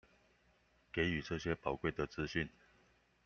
[0.91, 2.49] 給予這些寶貴的資訊